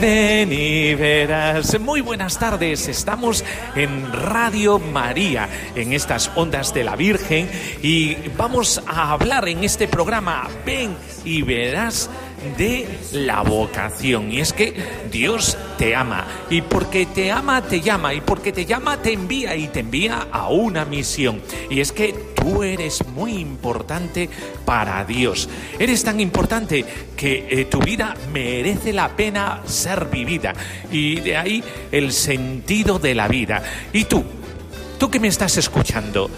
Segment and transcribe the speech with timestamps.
[0.00, 1.78] ven y verás.
[1.78, 3.44] Muy buenas tardes, estamos
[3.76, 7.50] en Radio María, en estas ondas de la Virgen,
[7.82, 12.08] y vamos a hablar en este programa, ven y verás
[12.56, 14.32] de la vocación.
[14.32, 14.74] Y es que
[15.10, 16.26] Dios te ama.
[16.48, 18.14] Y porque te ama, te llama.
[18.14, 19.56] Y porque te llama, te envía.
[19.56, 21.42] Y te envía a una misión.
[21.68, 24.28] Y es que tú eres muy importante
[24.64, 25.48] para Dios.
[25.78, 26.84] Eres tan importante
[27.16, 30.54] que eh, tu vida merece la pena ser vivida.
[30.90, 33.62] Y de ahí el sentido de la vida.
[33.92, 34.24] Y tú,
[34.98, 36.30] tú que me estás escuchando,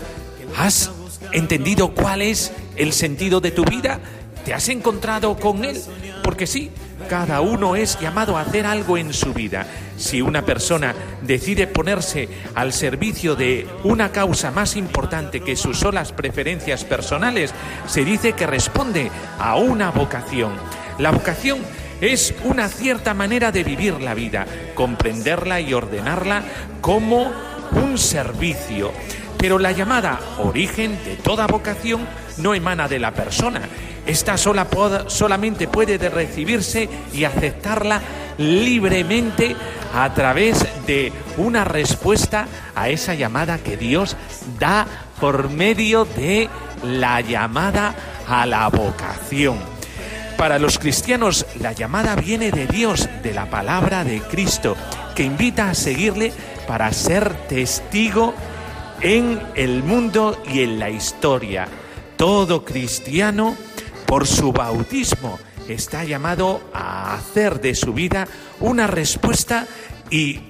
[0.56, 0.90] ¿has
[1.32, 4.00] entendido cuál es el sentido de tu vida?
[4.44, 5.80] ¿Te has encontrado con Él?
[6.22, 6.70] Porque sí,
[7.08, 9.66] cada uno es llamado a hacer algo en su vida.
[9.96, 16.12] Si una persona decide ponerse al servicio de una causa más importante que sus solas
[16.12, 17.54] preferencias personales,
[17.86, 20.52] se dice que responde a una vocación.
[20.98, 21.60] La vocación
[22.00, 26.42] es una cierta manera de vivir la vida, comprenderla y ordenarla
[26.80, 27.30] como
[27.72, 28.92] un servicio.
[29.42, 32.06] Pero la llamada origen de toda vocación
[32.38, 33.62] no emana de la persona.
[34.06, 34.68] Esta sola
[35.08, 38.00] solamente puede de recibirse y aceptarla
[38.38, 39.56] libremente
[39.96, 44.16] a través de una respuesta a esa llamada que Dios
[44.60, 44.86] da
[45.20, 46.48] por medio de
[46.84, 47.96] la llamada
[48.28, 49.58] a la vocación.
[50.38, 54.76] Para los cristianos la llamada viene de Dios, de la palabra de Cristo,
[55.16, 56.32] que invita a seguirle
[56.68, 58.34] para ser testigo
[59.02, 61.66] en el mundo y en la historia.
[62.16, 63.56] Todo cristiano,
[64.06, 68.28] por su bautismo, está llamado a hacer de su vida
[68.60, 69.66] una respuesta
[70.10, 70.40] y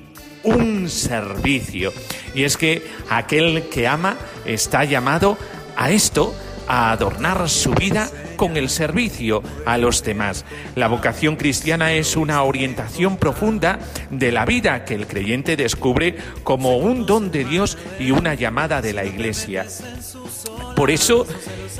[0.42, 1.92] un servicio.
[2.34, 5.38] Y es que aquel que ama está llamado
[5.76, 6.34] a esto,
[6.72, 10.46] a adornar su vida con el servicio a los demás.
[10.74, 13.78] La vocación cristiana es una orientación profunda
[14.10, 18.80] de la vida que el creyente descubre como un don de Dios y una llamada
[18.80, 19.66] de la Iglesia.
[20.74, 21.26] Por eso,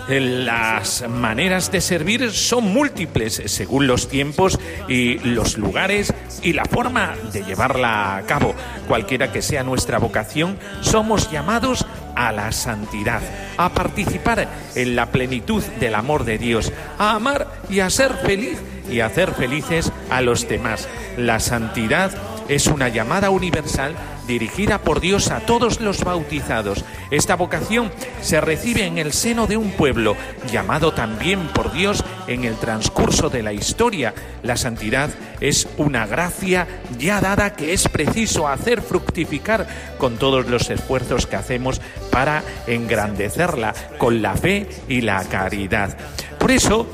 [0.09, 7.15] las maneras de servir son múltiples según los tiempos y los lugares y la forma
[7.33, 8.55] de llevarla a cabo.
[8.89, 13.21] Cualquiera que sea nuestra vocación, somos llamados a la santidad,
[13.57, 18.59] a participar en la plenitud del amor de Dios, a amar y a ser feliz
[18.91, 20.89] y a hacer felices a los demás.
[21.17, 22.11] La santidad
[22.49, 23.95] es una llamada universal
[24.27, 26.85] dirigida por Dios a todos los bautizados.
[27.11, 27.91] Esta vocación
[28.21, 30.17] se recibe en el seno de un pueblo,
[30.51, 34.15] llamado también por Dios en el transcurso de la historia.
[34.43, 35.11] La santidad
[35.41, 36.67] es una gracia
[36.99, 39.67] ya dada que es preciso hacer fructificar
[39.99, 45.97] con todos los esfuerzos que hacemos para engrandecerla con la fe y la caridad.
[46.39, 46.87] Por eso,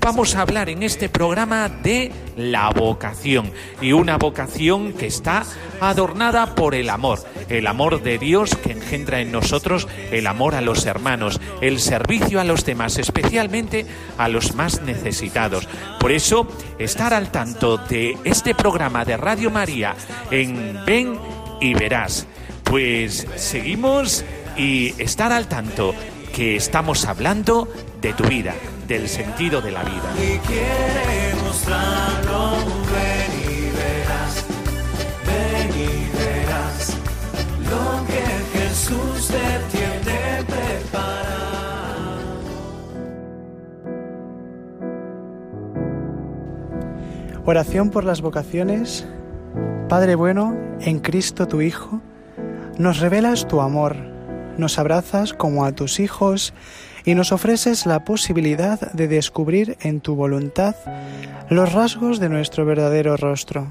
[0.00, 3.50] vamos a hablar en este programa de la vocación
[3.80, 5.44] y una vocación que está
[5.80, 10.60] adornada por el amor, el amor de Dios que engendra en nosotros el amor a
[10.60, 13.86] los hermanos, el servicio a los demás, especialmente
[14.18, 15.68] a los más necesitados.
[15.98, 16.48] Por eso,
[16.78, 19.94] estar al tanto de este programa de Radio María
[20.30, 21.18] en Ven
[21.60, 22.26] y Verás.
[22.64, 24.24] Pues seguimos
[24.56, 25.94] y estar al tanto
[26.34, 27.68] que estamos hablando
[28.00, 28.54] de tu vida,
[28.88, 30.14] del sentido de la vida.
[47.44, 49.06] Oración por las vocaciones.
[49.88, 52.00] Padre bueno, en Cristo tu Hijo,
[52.78, 53.96] nos revelas tu amor,
[54.56, 56.54] nos abrazas como a tus hijos
[57.04, 60.76] y nos ofreces la posibilidad de descubrir en tu voluntad
[61.50, 63.68] los rasgos de nuestro verdadero rostro.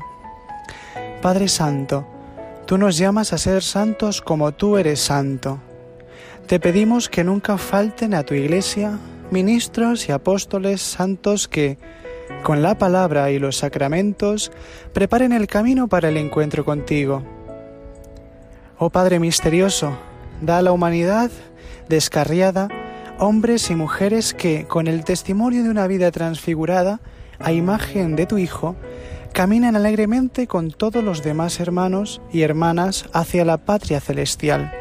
[1.22, 2.06] Padre Santo,
[2.72, 5.60] Tú nos llamas a ser santos como tú eres santo.
[6.48, 8.98] Te pedimos que nunca falten a tu iglesia
[9.30, 11.78] ministros y apóstoles santos que,
[12.44, 14.52] con la palabra y los sacramentos,
[14.94, 17.24] preparen el camino para el encuentro contigo.
[18.78, 19.98] Oh Padre misterioso,
[20.42, 21.30] da a la humanidad
[21.88, 22.68] descarriada
[23.20, 27.00] hombres y mujeres que, con el testimonio de una vida transfigurada,
[27.38, 28.76] a imagen de tu Hijo,
[29.34, 34.72] caminan alegremente con todos los demás hermanos y hermanas hacia la patria celestial.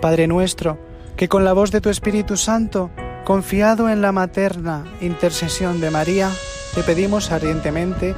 [0.00, 0.78] Padre nuestro,
[1.16, 2.90] que con la voz de tu Espíritu Santo,
[3.24, 6.30] confiado en la materna intercesión de María,
[6.74, 8.14] te pedimos ardientemente,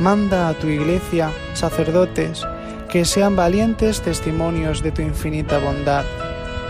[0.00, 2.46] manda a tu iglesia sacerdotes
[2.90, 6.04] que sean valientes testimonios de tu infinita bondad.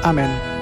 [0.03, 0.62] Amén.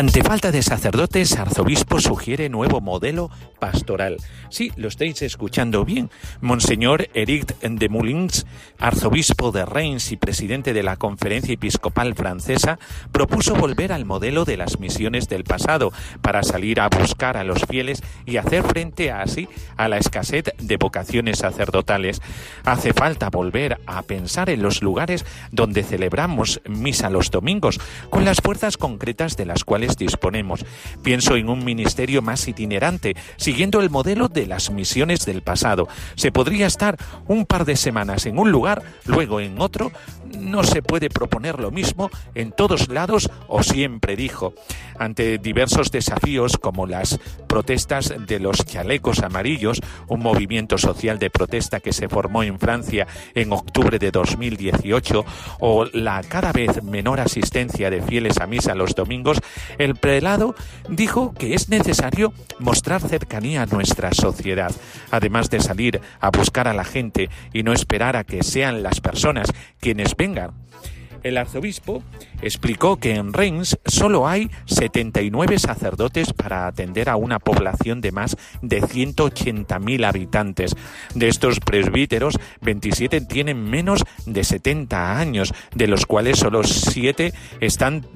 [0.00, 4.16] Ante falta de sacerdotes, arzobispo sugiere nuevo modelo pastoral.
[4.48, 6.10] Sí, lo estáis escuchando bien.
[6.40, 8.46] Monseñor Eric de Moulins,
[8.78, 12.78] arzobispo de Reims y presidente de la Conferencia Episcopal Francesa,
[13.12, 15.92] propuso volver al modelo de las misiones del pasado
[16.22, 20.76] para salir a buscar a los fieles y hacer frente así a la escasez de
[20.78, 22.22] vocaciones sacerdotales.
[22.64, 28.40] Hace falta volver a pensar en los lugares donde celebramos misa los domingos, con las
[28.40, 30.64] fuerzas concretas de las cuales disponemos.
[31.02, 35.88] Pienso en un ministerio más itinerante, siguiendo el modelo de las misiones del pasado.
[36.14, 36.96] Se podría estar
[37.26, 39.92] un par de semanas en un lugar, luego en otro.
[40.38, 44.54] No se puede proponer lo mismo en todos lados o siempre, dijo.
[44.98, 51.80] Ante diversos desafíos como las protestas de los chalecos amarillos, un movimiento social de protesta
[51.80, 55.24] que se formó en Francia en octubre de 2018,
[55.60, 59.40] o la cada vez menor asistencia de fieles a misa los domingos,
[59.78, 60.54] el prelado
[60.88, 64.72] dijo que es necesario mostrar cercanía a nuestra sociedad,
[65.10, 69.00] además de salir a buscar a la gente y no esperar a que sean las
[69.00, 70.52] personas quienes vengan.
[71.22, 72.02] El arzobispo
[72.42, 78.36] explicó que en Reims solo hay 79 sacerdotes para atender a una población de más
[78.62, 80.76] de 180.000 habitantes.
[81.14, 88.06] De estos presbíteros, 27 tienen menos de 70 años, de los cuales solo 7 están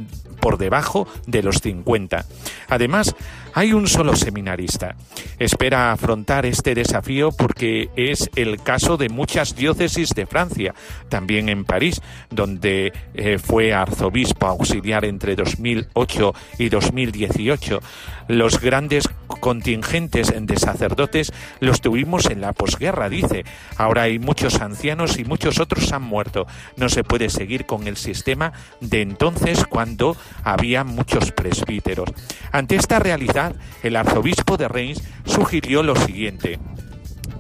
[0.41, 2.25] por debajo de los 50.
[2.69, 3.15] Además,
[3.55, 4.97] hay un solo seminarista.
[5.39, 10.75] Espera afrontar este desafío porque es el caso de muchas diócesis de Francia,
[11.09, 12.01] también en París,
[12.31, 17.81] donde eh, fue arzobispo auxiliar entre 2008 y 2018.
[18.29, 23.45] Los grandes contingentes de sacerdotes los tuvimos en la posguerra, dice.
[23.77, 26.47] Ahora hay muchos ancianos y muchos otros han muerto.
[26.77, 32.11] No se puede seguir con el sistema de entonces cuando había muchos presbíteros.
[32.53, 36.59] Ante esta realidad, el arzobispo de Reims sugirió lo siguiente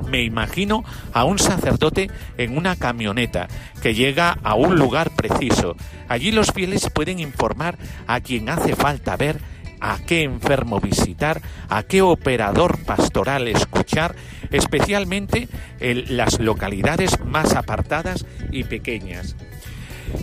[0.08, 3.48] me imagino a un sacerdote en una camioneta
[3.82, 5.76] que llega a un lugar preciso.
[6.08, 9.40] Allí los fieles pueden informar a quien hace falta ver,
[9.80, 14.14] a qué enfermo visitar, a qué operador pastoral escuchar,
[14.50, 15.48] especialmente
[15.80, 19.36] en las localidades más apartadas y pequeñas.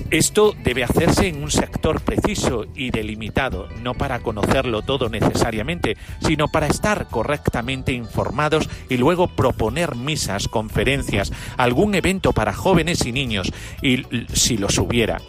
[0.09, 6.47] Esto debe hacerse en un sector preciso y delimitado, no para conocerlo todo necesariamente, sino
[6.47, 13.51] para estar correctamente informados y luego proponer misas, conferencias, algún evento para jóvenes y niños,
[13.81, 15.21] y si los hubiera.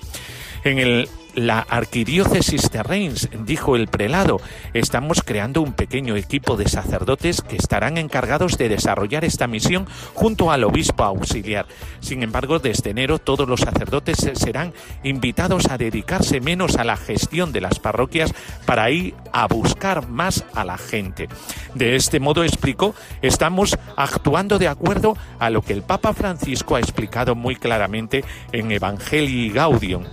[0.64, 4.40] En el la arquidiócesis de Reims, dijo el prelado,
[4.74, 10.50] estamos creando un pequeño equipo de sacerdotes que estarán encargados de desarrollar esta misión junto
[10.50, 11.66] al obispo auxiliar.
[12.00, 14.72] Sin embargo, desde enero todos los sacerdotes serán
[15.02, 18.34] invitados a dedicarse menos a la gestión de las parroquias
[18.66, 21.28] para ir a buscar más a la gente.
[21.74, 26.80] De este modo, explicó, estamos actuando de acuerdo a lo que el Papa Francisco ha
[26.80, 30.04] explicado muy claramente en Evangelii Gaudium.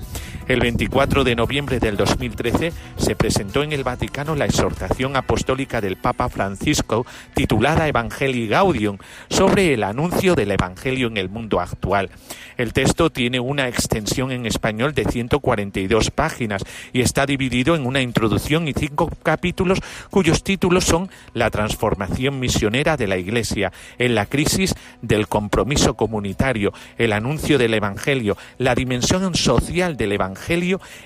[0.50, 5.96] El 24 de noviembre del 2013 se presentó en el Vaticano la exhortación apostólica del
[5.96, 8.98] Papa Francisco titulada Evangelii Gaudium
[9.30, 12.10] sobre el anuncio del Evangelio en el mundo actual.
[12.58, 16.64] El texto tiene una extensión en español de 142 páginas
[16.94, 19.78] y está dividido en una introducción y cinco capítulos
[20.10, 26.74] cuyos títulos son La transformación misionera de la Iglesia, en la crisis del compromiso comunitario,
[26.98, 30.39] el anuncio del Evangelio, la dimensión social del Evangelio,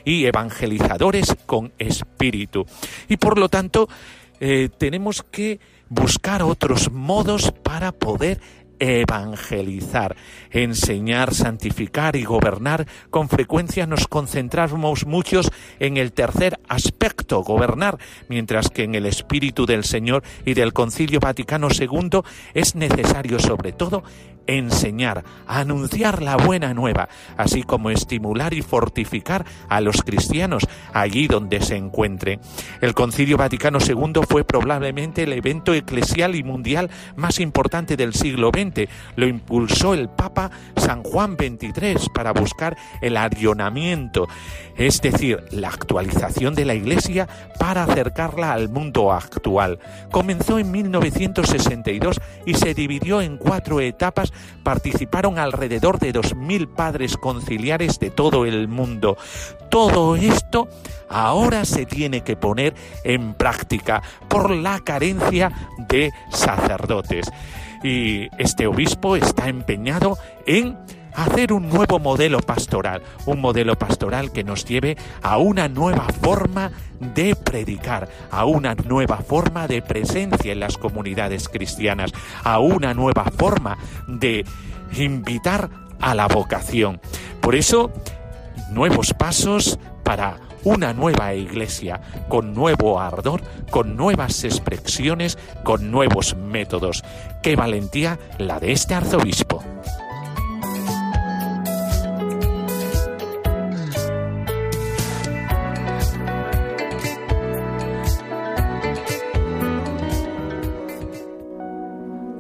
[0.06, 2.66] y evangelizadores con espíritu.
[3.10, 3.90] Y por lo tanto,
[4.40, 5.60] eh, tenemos que
[5.90, 8.40] buscar otros modos para poder
[8.80, 10.16] evangelizar,
[10.52, 17.98] enseñar, santificar y gobernar, con frecuencia nos concentramos muchos en el tercer aspecto, gobernar,
[18.28, 22.22] mientras que en el Espíritu del Señor y del Concilio Vaticano II
[22.54, 24.04] es necesario sobre todo
[24.48, 31.62] enseñar, anunciar la buena nueva, así como estimular y fortificar a los cristianos allí donde
[31.62, 32.40] se encuentre.
[32.82, 38.52] El Concilio Vaticano II fue probablemente el evento eclesial y mundial más importante del siglo
[38.54, 38.90] XX.
[39.16, 44.28] Lo impulsó el Papa San Juan XXIII para buscar el arionamiento,
[44.78, 47.28] es decir, la actualización de la Iglesia
[47.60, 49.80] para acercarla al mundo actual.
[50.12, 54.33] Comenzó en 1962 y se dividió en cuatro etapas
[54.64, 59.18] participaron alrededor de 2.000 padres conciliares de todo el mundo.
[59.70, 60.68] Todo esto
[61.10, 62.74] ahora se tiene que poner
[63.04, 67.32] en práctica por la carencia de sacerdotes.
[67.84, 70.78] Y este obispo está empeñado en
[71.16, 76.72] hacer un nuevo modelo pastoral, un modelo pastoral que nos lleve a una nueva forma
[77.00, 82.12] de predicar, a una nueva forma de presencia en las comunidades cristianas,
[82.44, 83.78] a una nueva forma
[84.08, 84.46] de
[84.98, 87.00] invitar a la vocación.
[87.42, 87.92] Por eso,
[88.72, 97.04] nuevos pasos para una nueva iglesia, con nuevo ardor, con nuevas expresiones, con nuevos métodos.
[97.42, 99.64] Qué valentía la de este arzobispo.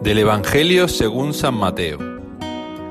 [0.04, 1.98] Del Evangelio según San Mateo.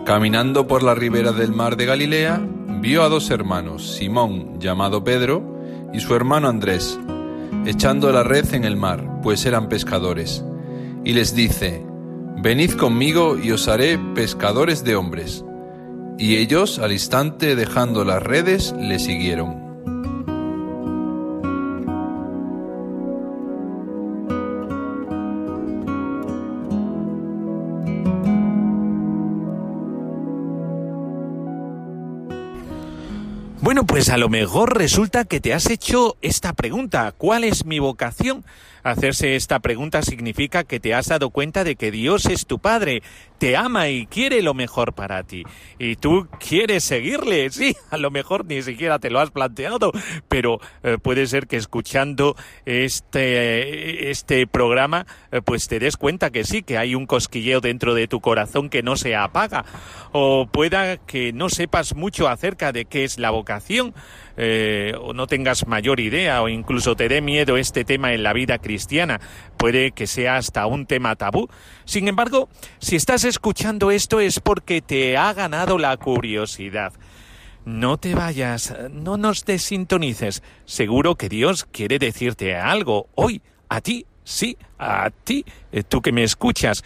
[0.06, 2.40] Caminando por la ribera del mar de Galilea,
[2.80, 5.60] vio a dos hermanos, Simón, llamado Pedro,
[5.92, 6.98] y su hermano Andrés,
[7.66, 10.42] echando la red en el mar, pues eran pescadores.
[11.04, 11.84] Y les dice,
[12.38, 15.44] Venid conmigo y os haré pescadores de hombres.
[16.16, 19.61] Y ellos, al instante dejando las redes, le siguieron.
[33.72, 37.78] Bueno, pues a lo mejor resulta que te has hecho esta pregunta, ¿cuál es mi
[37.78, 38.44] vocación?
[38.82, 43.02] Hacerse esta pregunta significa que te has dado cuenta de que Dios es tu Padre,
[43.38, 45.44] te ama y quiere lo mejor para ti.
[45.78, 49.92] Y tú quieres seguirle, sí, a lo mejor ni siquiera te lo has planteado,
[50.28, 52.36] pero eh, puede ser que escuchando
[52.66, 57.94] este, este programa, eh, pues te des cuenta que sí, que hay un cosquilleo dentro
[57.94, 59.64] de tu corazón que no se apaga.
[60.12, 63.94] O pueda que no sepas mucho acerca de qué es la vocación,
[64.36, 68.32] eh, o no tengas mayor idea, o incluso te dé miedo este tema en la
[68.32, 69.20] vida cristiana.
[69.56, 71.48] Puede que sea hasta un tema tabú.
[71.84, 72.48] Sin embargo,
[72.78, 76.92] si estás escuchando esto es porque te ha ganado la curiosidad.
[77.64, 80.42] No te vayas, no nos desintonices.
[80.64, 86.10] Seguro que Dios quiere decirte algo hoy, a ti, sí, a ti, eh, tú que
[86.10, 86.82] me escuchas.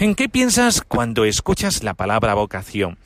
[0.00, 2.96] ¿En qué piensas cuando escuchas la palabra vocación?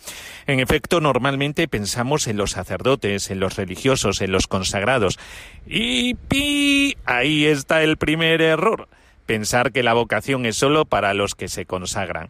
[0.47, 5.19] En efecto, normalmente pensamos en los sacerdotes, en los religiosos, en los consagrados.
[5.67, 8.89] Y pi, ahí está el primer error.
[9.27, 12.29] Pensar que la vocación es solo para los que se consagran.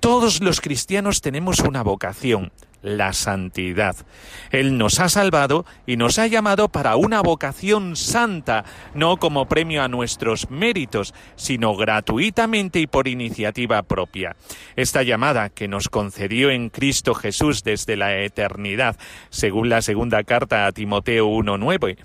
[0.00, 2.52] Todos los cristianos tenemos una vocación,
[2.82, 3.96] la santidad.
[4.50, 9.82] Él nos ha salvado y nos ha llamado para una vocación santa, no como premio
[9.82, 14.36] a nuestros méritos, sino gratuitamente y por iniciativa propia.
[14.76, 18.96] Esta llamada que nos concedió en Cristo Jesús desde la eternidad,
[19.30, 21.98] según la segunda carta a Timoteo 1.9,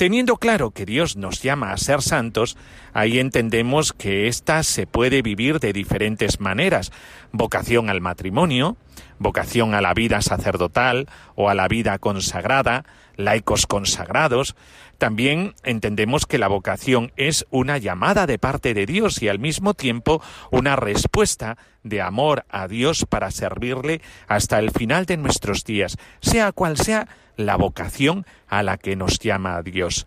[0.00, 2.56] Teniendo claro que Dios nos llama a ser santos,
[2.94, 6.90] ahí entendemos que ésta se puede vivir de diferentes maneras.
[7.32, 8.78] Vocación al matrimonio,
[9.18, 14.56] vocación a la vida sacerdotal o a la vida consagrada, laicos consagrados.
[14.96, 19.74] También entendemos que la vocación es una llamada de parte de Dios y al mismo
[19.74, 25.98] tiempo una respuesta de amor a Dios para servirle hasta el final de nuestros días,
[26.22, 27.06] sea cual sea
[27.40, 30.06] la vocación a la que nos llama Dios.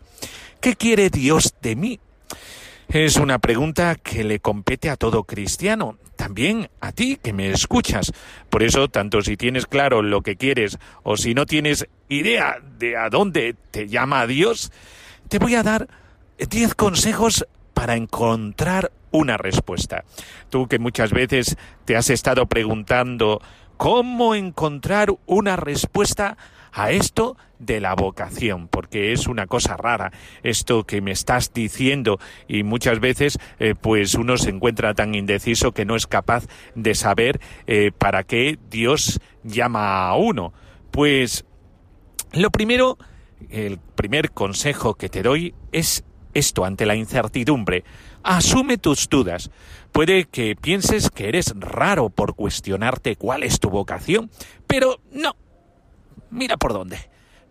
[0.62, 2.00] ¿Qué quiere Dios de mí?
[2.90, 8.13] Es una pregunta que le compete a todo cristiano, también a ti que me escuchas.
[8.50, 12.98] Por eso, tanto si tienes claro lo que quieres o si no tienes idea de
[12.98, 14.72] a dónde te llama Dios,
[15.28, 15.88] te voy a dar
[16.38, 20.04] diez consejos para encontrar una respuesta.
[20.50, 23.42] Tú que muchas veces te has estado preguntando
[23.78, 26.38] cómo encontrar una respuesta
[26.74, 30.12] a esto de la vocación, porque es una cosa rara
[30.42, 35.72] esto que me estás diciendo y muchas veces eh, pues uno se encuentra tan indeciso
[35.72, 40.51] que no es capaz de saber eh, para qué Dios llama a uno.
[40.92, 41.46] Pues
[42.34, 42.98] lo primero,
[43.50, 46.03] el primer consejo que te doy es
[46.34, 47.84] esto ante la incertidumbre.
[48.24, 49.51] Asume tus dudas.
[49.92, 54.32] Puede que pienses que eres raro por cuestionarte cuál es tu vocación,
[54.65, 55.36] pero no.
[56.34, 56.98] Mira por dónde.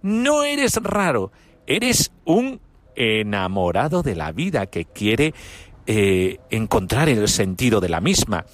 [0.02, 1.30] No eres raro,
[1.66, 2.60] eres un
[2.96, 5.32] enamorado de la vida que quiere
[5.86, 8.44] eh, encontrar el sentido de la misma.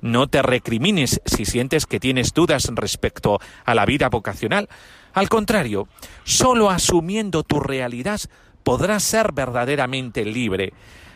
[0.00, 4.68] No te recrimines si sientes que tienes dudas respecto a la vida vocacional.
[5.14, 5.88] Al contrario,
[6.24, 8.20] solo asumiendo tu realidad
[8.64, 10.72] podrás ser verdaderamente libre.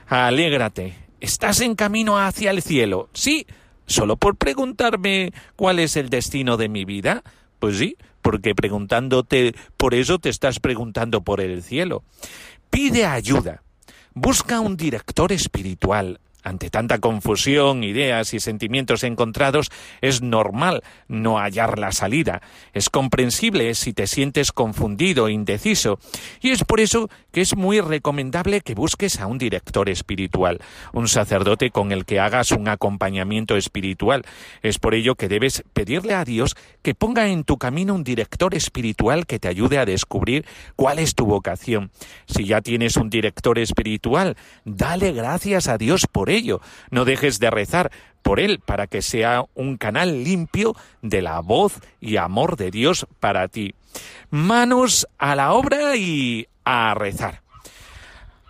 [0.06, 3.10] Alégrate, estás en camino hacia el cielo.
[3.12, 3.46] Sí,
[3.86, 7.24] solo por preguntarme cuál es el destino de mi vida.
[7.58, 12.02] Pues sí, porque preguntándote por eso te estás preguntando por el cielo.
[12.70, 13.62] Pide ayuda.
[14.14, 19.70] Busca un director espiritual, ante tanta confusión, ideas y sentimientos encontrados,
[20.00, 22.40] es normal no hallar la salida.
[22.72, 25.98] Es comprensible si te sientes confundido, indeciso.
[26.40, 30.60] Y es por eso que es muy recomendable que busques a un director espiritual,
[30.92, 34.24] un sacerdote con el que hagas un acompañamiento espiritual.
[34.62, 38.54] Es por ello que debes pedirle a Dios que ponga en tu camino un director
[38.54, 41.90] espiritual que te ayude a descubrir cuál es tu vocación.
[42.26, 46.60] Si ya tienes un director espiritual, dale gracias a Dios por ello.
[46.90, 47.90] No dejes de rezar
[48.22, 53.06] por él para que sea un canal limpio de la voz y amor de Dios
[53.18, 53.74] para ti.
[54.30, 57.42] Manos a la obra y a rezar.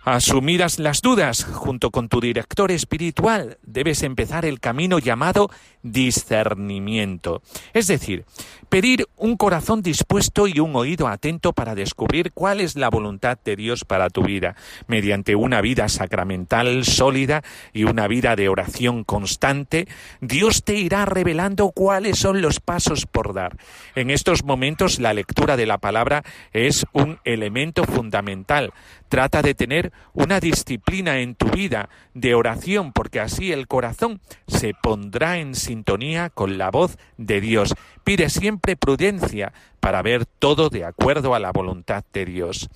[0.03, 5.51] Asumidas las dudas, junto con tu director espiritual, debes empezar el camino llamado
[5.83, 7.43] discernimiento.
[7.73, 8.25] Es decir,
[8.67, 13.55] pedir un corazón dispuesto y un oído atento para descubrir cuál es la voluntad de
[13.55, 14.55] Dios para tu vida,
[14.87, 19.87] mediante una vida sacramental sólida y una vida de oración constante,
[20.19, 23.55] Dios te irá revelando cuáles son los pasos por dar.
[23.93, 28.73] En estos momentos la lectura de la palabra es un elemento fundamental.
[29.11, 34.73] Trata de tener una disciplina en tu vida de oración, porque así el corazón se
[34.73, 37.75] pondrá en sintonía con la voz de Dios.
[38.05, 42.69] Pide siempre prudencia para ver todo de acuerdo a la voluntad de Dios.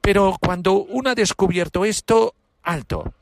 [0.00, 3.12] Pero cuando uno ha descubierto esto, alto,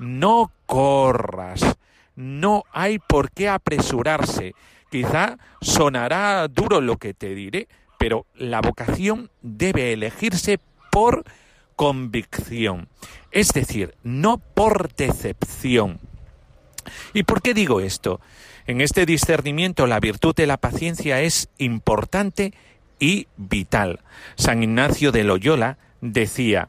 [0.00, 1.76] no corras,
[2.16, 4.56] no hay por qué apresurarse.
[4.90, 10.58] Quizá sonará duro lo que te diré, pero la vocación debe elegirse
[10.90, 11.22] por
[11.78, 12.88] convicción,
[13.30, 16.00] es decir, no por decepción.
[17.14, 18.20] ¿Y por qué digo esto?
[18.66, 22.52] En este discernimiento la virtud de la paciencia es importante
[22.98, 24.00] y vital.
[24.34, 26.68] San Ignacio de Loyola decía,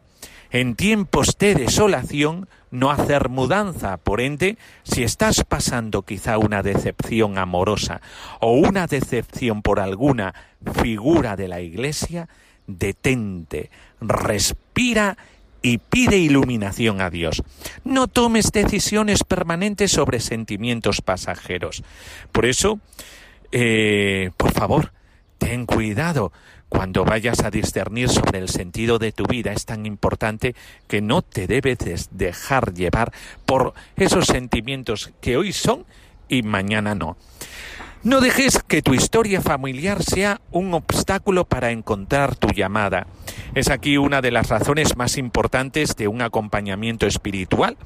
[0.51, 7.39] en tiempos de desolación no hacer mudanza, por ende, si estás pasando quizá una decepción
[7.39, 7.99] amorosa
[8.41, 10.35] o una decepción por alguna
[10.83, 12.29] figura de la Iglesia,
[12.77, 13.69] detente,
[14.01, 15.17] respira
[15.61, 17.43] y pide iluminación a Dios.
[17.83, 21.83] No tomes decisiones permanentes sobre sentimientos pasajeros.
[22.31, 22.79] Por eso,
[23.51, 24.93] eh, por favor,
[25.37, 26.31] ten cuidado.
[26.69, 30.55] Cuando vayas a discernir sobre el sentido de tu vida es tan importante
[30.87, 33.11] que no te debes dejar llevar
[33.47, 35.85] por esos sentimientos que hoy son
[36.27, 37.17] y mañana no.
[38.01, 43.07] No dejes que tu historia familiar sea un obstáculo para encontrar tu llamada.
[43.55, 47.77] Es aquí una de las razones más importantes de un acompañamiento espiritual.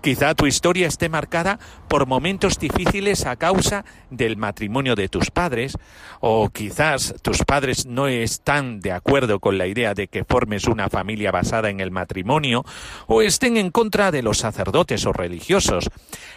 [0.00, 5.76] Quizá tu historia esté marcada por momentos difíciles a causa del matrimonio de tus padres,
[6.20, 10.88] o quizás tus padres no están de acuerdo con la idea de que formes una
[10.88, 12.64] familia basada en el matrimonio,
[13.08, 15.90] o estén en contra de los sacerdotes o religiosos.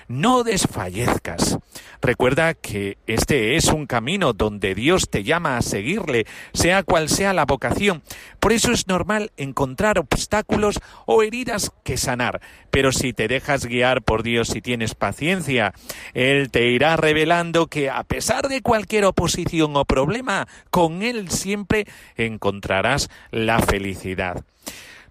[0.08, 1.60] No desfallezcas.
[2.02, 7.32] Recuerda que este es un camino donde Dios te llama a seguirle, sea cual sea
[7.34, 8.02] la vocación.
[8.40, 12.42] Por eso es normal encontrar obstáculos o heridas que sanar.
[12.70, 15.74] Pero si te dejas guiar por Dios y tienes paciencia,
[16.14, 21.86] Él te irá revelando que a pesar de cualquier oposición o problema, con Él siempre
[22.16, 24.44] encontrarás la felicidad.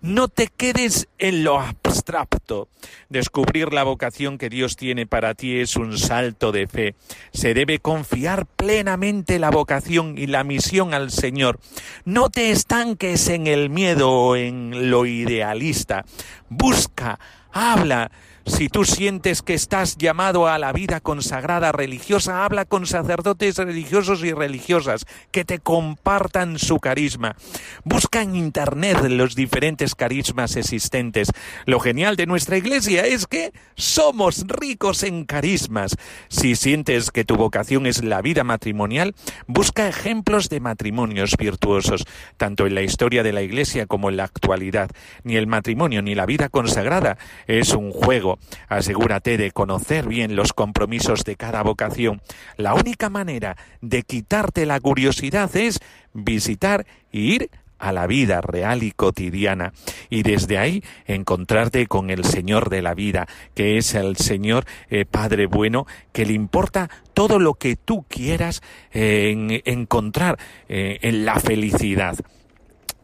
[0.03, 2.69] No te quedes en lo abstracto.
[3.11, 6.95] Descubrir la vocación que Dios tiene para ti es un salto de fe.
[7.35, 11.61] Se debe confiar plenamente la vocación y la misión al Señor.
[12.07, 16.07] No te estanques en el miedo o en lo idealista.
[16.49, 17.21] Busca,
[17.53, 18.11] habla,
[18.51, 24.25] Si tú sientes que estás llamado a la vida consagrada religiosa, habla con sacerdotes religiosos
[24.25, 27.37] y religiosas que te compartan su carisma.
[27.85, 31.31] Busca en internet los diferentes carismas existentes.
[31.65, 35.97] Lo genial de nuestra iglesia es que somos ricos en carismas.
[36.29, 39.15] Si sientes que tu vocación es la vida matrimonial,
[39.47, 42.05] busca ejemplos de matrimonios virtuosos,
[42.37, 44.91] tanto en la historia de la iglesia como en la actualidad.
[45.23, 50.53] Ni el matrimonio ni la vida consagrada es un juego Asegúrate de conocer bien los
[50.53, 52.21] compromisos de cada vocación.
[52.57, 55.81] La única manera de quitarte la curiosidad es
[56.13, 57.51] visitar y ir
[57.81, 59.73] a la vida real y cotidiana
[60.11, 65.07] y desde ahí encontrarte con el Señor de la vida, que es el Señor eh,
[65.07, 71.41] Padre bueno, que le importa todo lo que tú quieras eh, encontrar eh, en la
[71.41, 72.17] felicidad.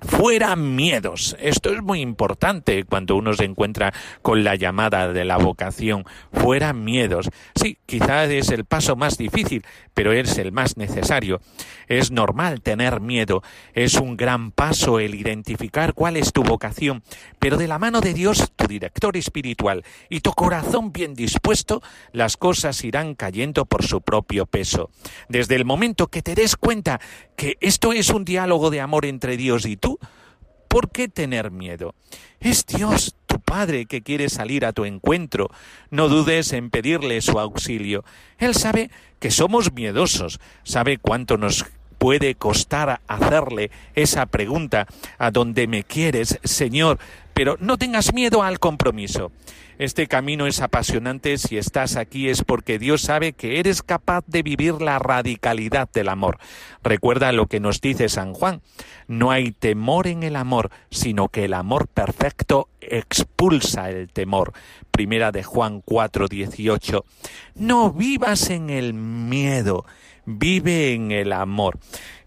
[0.07, 1.37] Fuera miedos.
[1.41, 3.93] Esto es muy importante cuando uno se encuentra
[4.23, 6.05] con la llamada de la vocación.
[6.33, 7.29] Fuera miedos.
[7.55, 9.65] Sí, quizás es el paso más difícil,
[9.95, 11.41] pero es el más necesario.
[11.89, 13.43] Es normal tener miedo.
[13.75, 17.03] Es un gran paso el identificar cuál es tu vocación,
[17.39, 22.37] pero de la mano de Dios, tu director espiritual, y tu corazón bien dispuesto, las
[22.37, 24.91] cosas irán cayendo por su propio peso.
[25.29, 27.01] Desde el momento que te des cuenta
[27.37, 29.99] que esto es un diálogo de amor entre Dios y tú,
[30.69, 31.95] ¿por qué tener miedo?
[32.41, 35.51] Es Dios, tu Padre, que quiere salir a tu encuentro.
[35.91, 38.05] No dudes en pedirle su auxilio.
[38.39, 41.65] Él sabe que somos miedosos, sabe cuánto nos
[41.99, 44.87] puede costar hacerle esa pregunta
[45.19, 46.99] a dónde me quieres, Señor,
[47.35, 49.33] pero no tengas miedo al compromiso.
[49.79, 51.37] Este camino es apasionante.
[51.37, 56.09] Si estás aquí es porque Dios sabe que eres capaz de vivir la radicalidad del
[56.09, 56.39] amor.
[56.83, 58.63] Recuerda lo que nos dice San Juan.
[59.07, 64.55] No hay temor en el amor, sino que el amor perfecto expulsa el temor.
[64.91, 67.05] Primera de Juan 4, 18.
[67.57, 69.85] No vivas en el miedo
[70.27, 71.79] vive en el amor.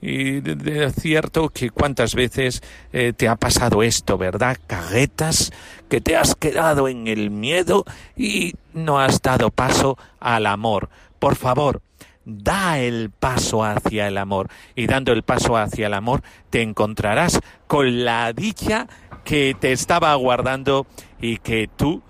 [0.01, 0.37] Y
[0.69, 4.57] es cierto que cuántas veces eh, te ha pasado esto, ¿verdad?
[4.65, 5.51] Caguetas,
[5.89, 7.85] que te has quedado en el miedo
[8.15, 10.89] y no has dado paso al amor.
[11.19, 11.81] Por favor,
[12.25, 14.49] da el paso hacia el amor.
[14.75, 18.87] Y dando el paso hacia el amor, te encontrarás con la dicha
[19.25, 20.87] que te estaba aguardando
[21.19, 22.01] y que tú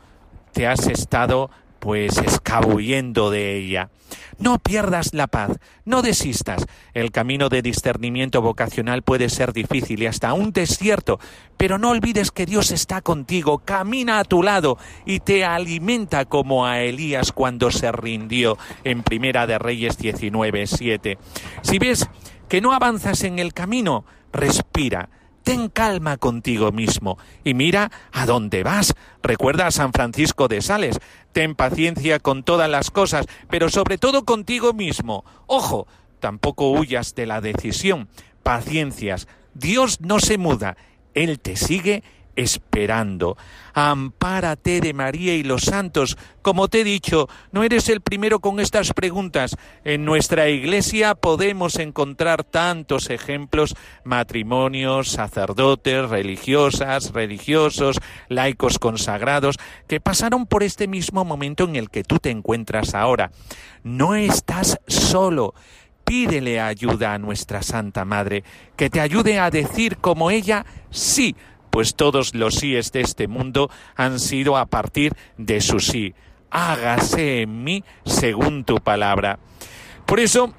[0.54, 1.50] te has estado
[1.80, 3.90] pues escabullendo de ella.
[4.38, 6.66] No pierdas la paz, no desistas.
[6.94, 11.20] El camino de discernimiento vocacional puede ser difícil y hasta un desierto,
[11.58, 16.66] pero no olvides que Dios está contigo, camina a tu lado y te alimenta como
[16.66, 21.18] a Elías cuando se rindió en Primera de Reyes 19, 7.
[21.62, 22.10] Si ves
[22.48, 25.10] que no avanzas en el camino, respira
[25.50, 28.94] ten calma contigo mismo y mira a dónde vas.
[29.24, 31.00] Recuerda a San Francisco de Sales,
[31.32, 35.26] ten paciencia con todas las cosas, pero sobre todo contigo mismo.
[35.48, 35.88] Ojo,
[36.20, 38.10] tampoco huyas de la decisión.
[38.44, 39.28] Paciencias.
[39.56, 40.78] Dios no se muda,
[41.16, 42.04] Él te sigue
[42.40, 43.38] esperando.
[43.74, 46.18] Ampárate de María y los santos.
[46.42, 49.56] Como te he dicho, no eres el primero con estas preguntas.
[49.84, 60.46] En nuestra iglesia podemos encontrar tantos ejemplos, matrimonios, sacerdotes, religiosas, religiosos, laicos consagrados, que pasaron
[60.46, 63.32] por este mismo momento en el que tú te encuentras ahora.
[63.84, 65.54] No estás solo
[66.10, 68.44] pídele ayuda a nuestra Santa Madre,
[68.76, 71.36] que te ayude a decir como ella sí
[71.70, 76.14] pues todos los síes de este mundo han sido a partir de su sí.
[76.52, 79.40] Hágase en mí según tu palabra.
[80.06, 80.54] Por eso,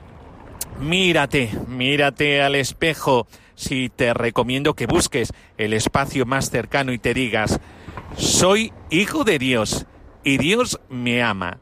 [0.81, 3.27] mírate, mírate al espejo.
[3.55, 7.61] Si te recomiendo que busques el espacio más cercano y te digas,
[8.17, 9.87] soy hijo de Dios
[10.25, 11.59] y Dios me ama.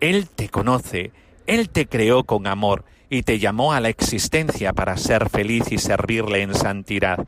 [0.00, 1.12] Él te conoce,
[1.46, 5.78] Él te creó con amor y te llamó a la existencia para ser feliz y
[5.78, 7.26] servirle en santidad.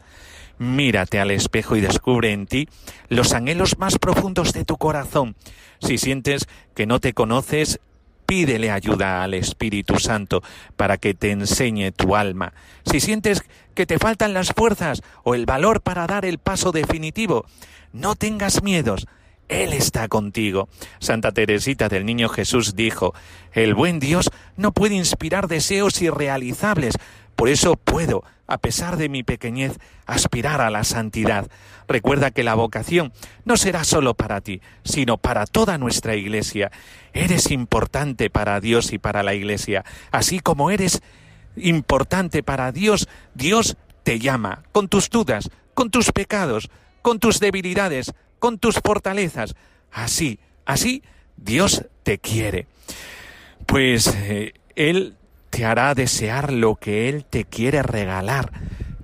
[0.62, 2.68] Mírate al espejo y descubre en ti
[3.08, 5.34] los anhelos más profundos de tu corazón.
[5.80, 6.46] Si sientes
[6.76, 7.80] que no te conoces,
[8.26, 10.40] pídele ayuda al Espíritu Santo
[10.76, 12.52] para que te enseñe tu alma.
[12.84, 13.42] Si sientes
[13.74, 17.44] que te faltan las fuerzas o el valor para dar el paso definitivo,
[17.92, 19.08] no tengas miedos.
[19.48, 20.68] Él está contigo.
[21.00, 23.14] Santa Teresita del Niño Jesús dijo,
[23.52, 26.94] el buen Dios no puede inspirar deseos irrealizables,
[27.42, 31.50] por eso puedo, a pesar de mi pequeñez, aspirar a la santidad.
[31.88, 33.12] Recuerda que la vocación
[33.44, 36.70] no será solo para ti, sino para toda nuestra Iglesia.
[37.12, 39.84] Eres importante para Dios y para la Iglesia.
[40.12, 41.02] Así como eres
[41.56, 46.70] importante para Dios, Dios te llama, con tus dudas, con tus pecados,
[47.02, 49.56] con tus debilidades, con tus fortalezas.
[49.90, 51.02] Así Así
[51.36, 52.68] Dios te quiere.
[53.66, 55.16] Pues eh, Él
[55.52, 58.50] te hará desear lo que Él te quiere regalar.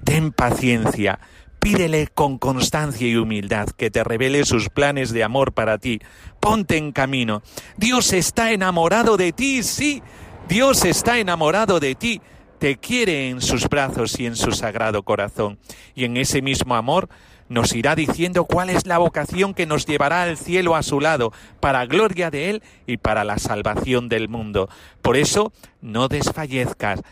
[0.03, 1.21] Ten paciencia.
[1.59, 6.01] Pídele con constancia y humildad que te revele sus planes de amor para ti.
[6.41, 7.43] Ponte en camino.
[7.77, 10.03] Dios está enamorado de ti, sí.
[10.49, 12.23] Dios está enamorado de ti.
[12.59, 15.59] Te quiere en sus brazos y en su sagrado corazón.
[15.95, 17.11] Y en ese mismo amor
[17.49, 21.33] nos irá diciendo cuál es la vocación que nos llevará al cielo a su lado,
[21.61, 24.69] para gloria de Él y para la salvación del mundo.
[25.03, 27.03] Por eso, no desfallezcas,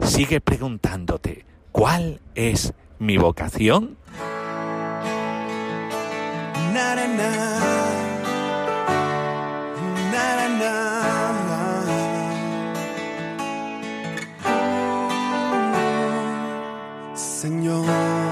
[0.00, 3.96] sigue preguntándote, ¿cuál es mi vocación?
[17.42, 18.31] Señor,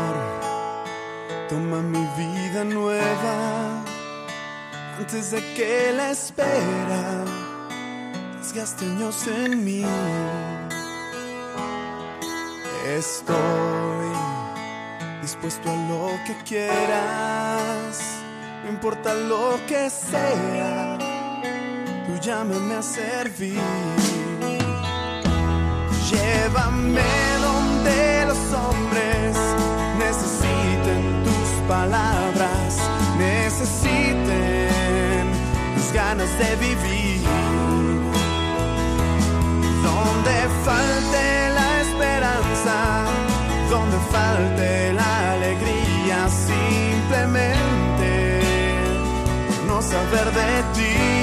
[1.50, 3.82] toma mi vida nueva
[4.96, 7.24] antes de que la espera
[8.40, 9.84] desgaste años en mí.
[12.86, 14.10] Estoy
[15.22, 17.98] dispuesto a lo que quieras,
[18.64, 20.98] no importa lo que sea,
[22.06, 23.60] tú llámame a servir.
[26.10, 27.10] Llévame
[27.42, 29.09] donde los hombres
[31.70, 32.72] palabras,
[33.16, 34.68] necesiten
[35.76, 37.22] tus ganas de vivir.
[39.88, 41.24] Donde falte
[41.58, 42.76] la esperanza,
[43.70, 48.10] donde falte la alegría, simplemente
[49.68, 51.19] no saber de ti.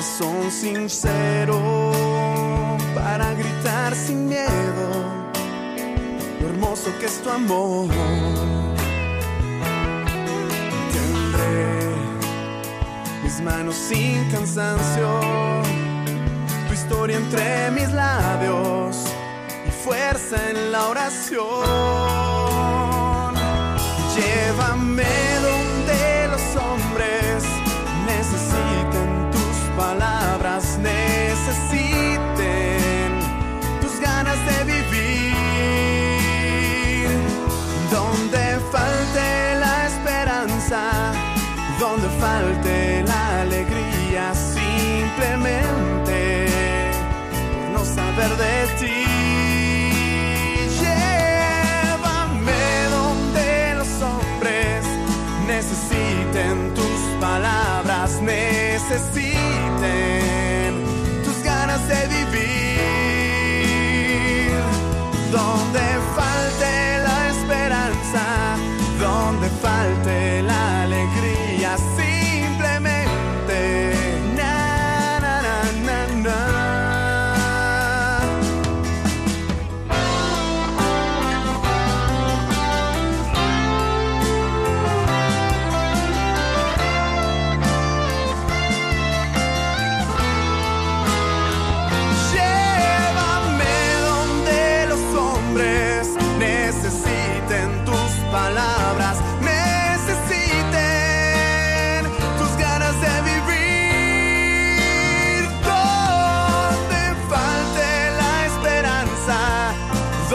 [0.00, 1.92] Corazón sincero
[2.94, 4.88] para gritar sin miedo
[6.40, 7.90] lo hermoso que es tu amor.
[10.90, 11.80] Tendré
[13.22, 15.20] mis manos sin cansancio
[16.66, 19.04] tu historia entre mis labios
[19.68, 22.19] y fuerza en la oración.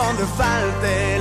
[0.05, 1.14] Donde falte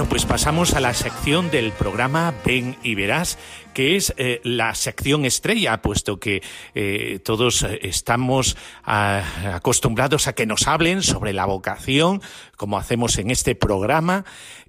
[0.00, 3.36] Bueno, pues pasamos a la sección del programa Ven y Verás,
[3.74, 6.42] que es eh, la sección estrella, puesto que
[6.74, 9.22] eh, todos eh, estamos ah,
[9.56, 12.22] acostumbrados a que nos hablen sobre la vocación,
[12.56, 14.24] como hacemos en este programa,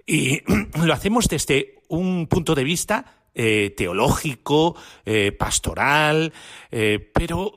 [0.05, 0.41] y
[0.83, 6.33] lo hacemos desde un punto de vista eh, teológico, eh, pastoral,
[6.69, 7.53] eh, pero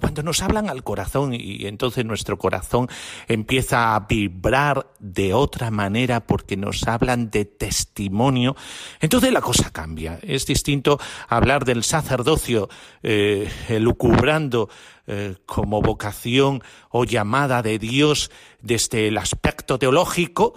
[0.00, 2.88] cuando nos hablan al corazón y entonces nuestro corazón
[3.28, 8.56] empieza a vibrar de otra manera porque nos hablan de testimonio,
[9.00, 10.18] entonces la cosa cambia.
[10.22, 12.68] Es distinto hablar del sacerdocio
[13.02, 13.48] eh,
[13.80, 14.68] lucubrando
[15.08, 20.54] eh, como vocación o llamada de Dios desde el aspecto teológico,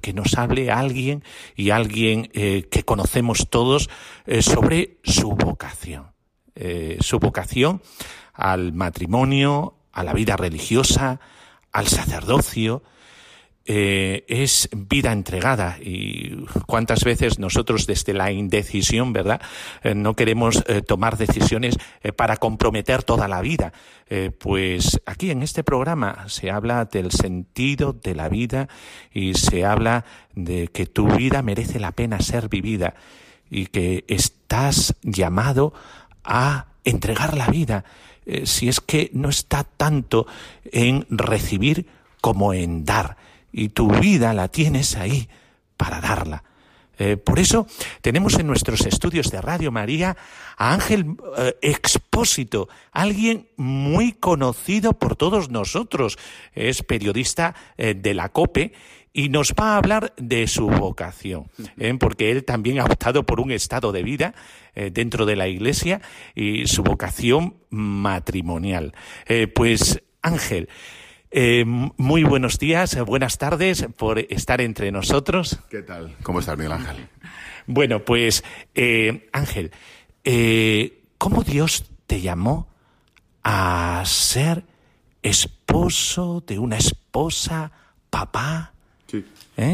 [0.00, 1.24] que nos hable alguien
[1.56, 3.90] y alguien eh, que conocemos todos
[4.24, 6.12] eh, sobre su vocación.
[7.00, 7.82] su vocación
[8.32, 11.20] al matrimonio, a la vida religiosa,
[11.70, 12.82] al sacerdocio,
[13.70, 19.42] eh, es vida entregada y cuántas veces nosotros desde la indecisión, ¿verdad?
[19.82, 21.76] Eh, no queremos eh, tomar decisiones
[22.16, 23.74] para comprometer toda la vida.
[24.38, 28.68] pues aquí en este programa se habla del sentido de la vida
[29.12, 32.94] y se habla de que tu vida merece la pena ser vivida
[33.50, 35.74] y que estás llamado
[36.24, 37.84] a entregar la vida
[38.44, 40.26] si es que no está tanto
[40.72, 41.86] en recibir
[42.22, 45.28] como en dar y tu vida la tienes ahí
[45.76, 46.44] para darla.
[46.98, 47.66] Eh, por eso
[48.02, 50.16] tenemos en nuestros estudios de Radio María
[50.56, 56.18] a Ángel eh, Expósito, alguien muy conocido por todos nosotros.
[56.54, 58.72] Es periodista eh, de la COPE
[59.12, 61.46] y nos va a hablar de su vocación,
[61.98, 64.34] porque él también ha optado por un estado de vida
[64.74, 66.00] dentro de la Iglesia
[66.36, 68.94] y su vocación matrimonial.
[69.54, 70.68] pues Ángel,
[71.30, 75.58] eh, muy buenos días, eh, buenas tardes por estar entre nosotros.
[75.68, 76.16] ¿Qué tal?
[76.22, 77.08] ¿Cómo estás, Miguel Ángel?
[77.66, 79.72] Bueno, pues eh, Ángel,
[81.18, 82.68] ¿cómo Dios te llamó
[83.42, 84.64] a ser
[85.22, 87.72] esposo de una esposa,
[88.08, 88.72] papá?
[89.06, 89.24] Sí.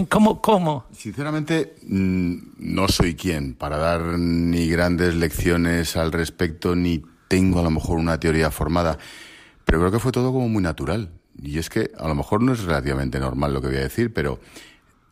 [0.09, 0.87] ¿Cómo, ¿Cómo?
[0.93, 7.63] Sinceramente, mm, no soy quien para dar ni grandes lecciones al respecto, ni tengo a
[7.63, 8.99] lo mejor una teoría formada,
[9.65, 11.11] pero creo que fue todo como muy natural.
[11.37, 14.13] Y es que a lo mejor no es relativamente normal lo que voy a decir,
[14.13, 14.41] pero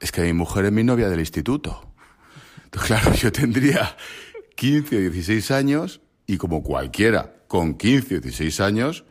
[0.00, 1.92] es que mi mujer es mi novia del instituto.
[2.64, 3.96] Entonces, claro, yo tendría
[4.56, 9.04] 15 o 16 años y como cualquiera con 15 o 16 años,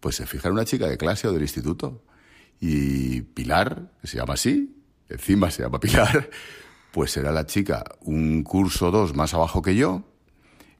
[0.00, 2.04] pues se fija en una chica de clase o del instituto.
[2.60, 4.74] Y Pilar, que se llama así,
[5.08, 6.30] encima se llama Pilar,
[6.92, 10.04] pues era la chica un curso dos más abajo que yo,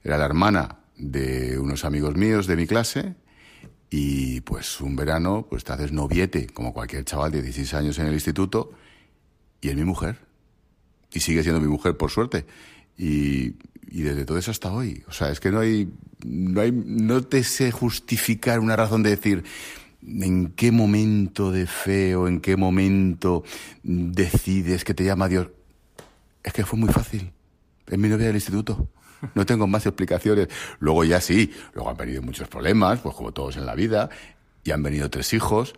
[0.03, 3.15] era la hermana de unos amigos míos de mi clase,
[3.89, 8.07] y pues un verano, pues te haces noviete, como cualquier chaval de 16 años en
[8.07, 8.71] el instituto,
[9.61, 10.19] y es mi mujer.
[11.11, 12.45] Y sigue siendo mi mujer, por suerte.
[12.97, 13.55] Y,
[13.89, 15.03] y desde todo eso hasta hoy.
[15.07, 15.91] O sea, es que no hay,
[16.23, 19.43] no hay, no te sé justificar una razón de decir
[20.05, 23.43] en qué momento de fe o en qué momento
[23.83, 25.47] decides que te llama Dios.
[26.43, 27.31] Es que fue muy fácil.
[27.87, 28.87] Es mi novia del instituto.
[29.35, 30.47] No tengo más explicaciones.
[30.79, 34.09] Luego ya sí, luego han venido muchos problemas, pues como todos en la vida,
[34.63, 35.75] y han venido tres hijos.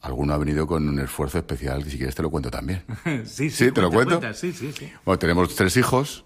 [0.00, 2.82] Alguno ha venido con un esfuerzo especial, si quieres te lo cuento también.
[3.24, 4.20] sí, sí, te lo cuento.
[4.34, 4.92] Sí, sí, sí.
[5.04, 6.24] Bueno, tenemos tres hijos,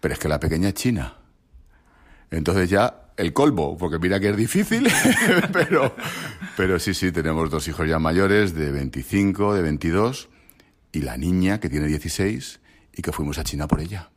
[0.00, 1.16] pero es que la pequeña es china.
[2.30, 4.88] Entonces ya el colmo, porque mira que es difícil,
[5.52, 5.94] pero,
[6.56, 10.28] pero sí, sí, tenemos dos hijos ya mayores, de 25, de 22,
[10.92, 12.60] y la niña, que tiene 16,
[12.94, 14.10] y que fuimos a China por ella.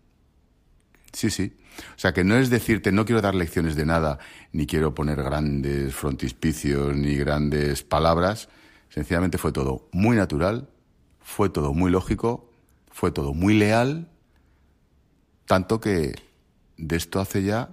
[1.13, 1.53] Sí, sí.
[1.95, 4.19] O sea, que no es decirte, no quiero dar lecciones de nada,
[4.51, 8.49] ni quiero poner grandes frontispicios, ni grandes palabras.
[8.89, 10.69] Sencillamente fue todo muy natural,
[11.21, 12.51] fue todo muy lógico,
[12.91, 14.09] fue todo muy leal,
[15.45, 16.15] tanto que
[16.77, 17.69] de esto hace ya,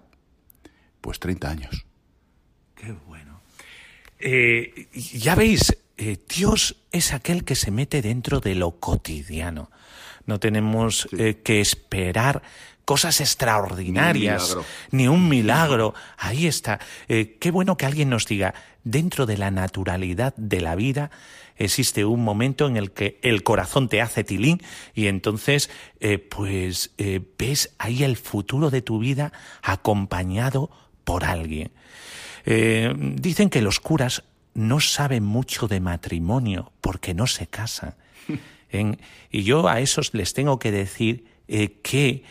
[1.01, 1.87] pues 30 años.
[2.75, 3.41] Qué bueno.
[4.19, 9.71] Eh, ya veis, eh, Dios es aquel que se mete dentro de lo cotidiano.
[10.27, 12.43] No tenemos eh, que esperar
[12.87, 14.57] cosas extraordinarias,
[14.93, 15.93] ni un milagro.
[16.17, 16.79] Ahí está.
[17.09, 21.11] Eh, qué bueno que alguien nos diga, dentro de la naturalidad de la vida,
[21.57, 24.63] existe un momento en el que el corazón te hace tilín
[24.95, 25.69] y entonces
[25.99, 30.71] eh, pues eh, ves ahí el futuro de tu vida acompañado
[31.05, 31.73] por alguien.
[32.45, 34.23] dicen que los curas
[34.55, 37.97] no saben mucho de matrimonio porque no se casan.
[39.33, 41.25] y yo a esos les tengo que decir
[41.83, 42.23] que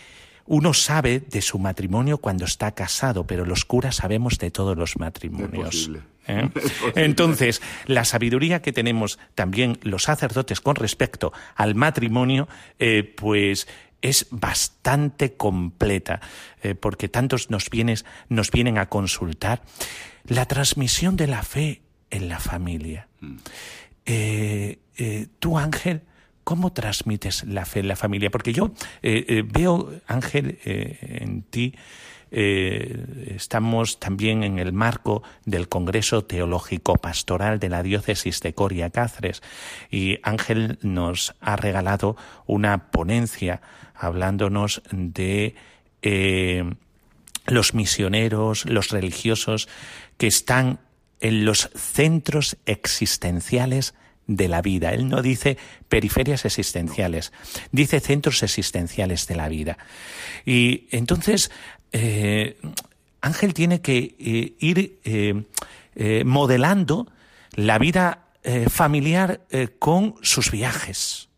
[0.48, 4.98] uno sabe de su matrimonio cuando está casado, pero los curas sabemos de todos los
[4.98, 5.90] matrimonios.
[6.28, 6.50] ¿eh?
[6.96, 13.68] Entonces, la sabiduría que tenemos también los sacerdotes con respecto al matrimonio, eh, pues
[14.02, 16.22] es bastante completa,
[16.62, 17.70] eh, porque tantos nos,
[18.30, 19.64] nos vienen a consultar.
[20.28, 21.82] La transmisión de la fe
[22.12, 23.08] en la familia.
[23.20, 23.38] Mm.
[25.40, 26.02] tú, Ángel,
[26.46, 28.30] ¿Cómo transmites la fe en la familia?
[28.30, 28.72] Porque yo
[29.02, 31.74] eh, eh, veo, Ángel, eh, en ti,
[32.30, 39.42] estamos también en el marco del Congreso Teológico Pastoral de la Diócesis de Coria Cáceres
[39.90, 43.62] y Ángel nos ha regalado una ponencia
[43.96, 45.56] hablándonos de
[47.48, 49.70] los misioneros, los religiosos
[50.18, 50.80] que están
[51.22, 53.94] en los centros existenciales
[54.28, 54.94] de la vida.
[54.94, 55.58] Él no dice
[55.88, 57.32] periferias existenciales,
[57.72, 59.78] dice centros existenciales de la vida.
[60.46, 61.52] Y entonces,
[61.92, 62.58] eh,
[63.22, 67.12] Ángel tiene que eh, ir eh, modelando
[67.54, 68.22] la vida
[68.70, 69.42] familiar
[69.80, 71.30] con sus viajes.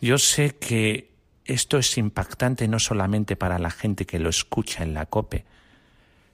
[0.00, 1.12] Yo sé que
[1.44, 5.44] esto es impactante no solamente para la gente que lo escucha en la COPE,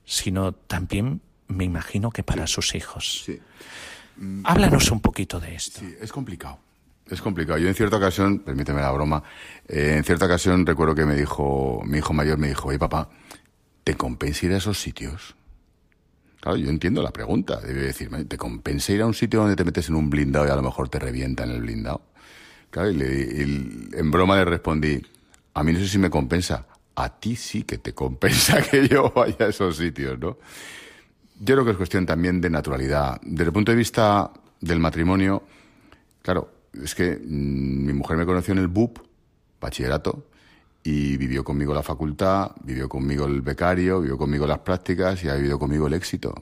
[0.06, 3.24] sino también me imagino que para sus hijos.
[3.26, 3.38] Sí.
[4.44, 5.80] Háblanos un poquito de esto.
[5.80, 6.58] Sí, es complicado.
[7.10, 7.58] Es complicado.
[7.58, 9.22] Yo en cierta ocasión, permíteme la broma,
[9.66, 13.08] eh, en cierta ocasión recuerdo que me dijo, mi hijo mayor me dijo, oye papá,
[13.84, 15.34] ¿te compensa ir a esos sitios?
[16.40, 17.60] Claro, yo entiendo la pregunta.
[17.60, 20.50] Debe decirme, ¿te compensa ir a un sitio donde te metes en un blindado y
[20.50, 22.02] a lo mejor te revienta en el blindado?
[22.70, 25.00] Claro, y, y en broma le respondí,
[25.54, 29.12] a mí no sé si me compensa, a ti sí que te compensa que yo
[29.14, 30.36] vaya a esos sitios, ¿no?
[31.40, 33.20] Yo creo que es cuestión también de naturalidad.
[33.22, 35.44] Desde el punto de vista del matrimonio,
[36.20, 38.98] claro, es que mm, mi mujer me conoció en el BUP,
[39.60, 40.26] bachillerato,
[40.82, 45.34] y vivió conmigo la facultad, vivió conmigo el becario, vivió conmigo las prácticas y ha
[45.34, 46.34] vivido conmigo el éxito.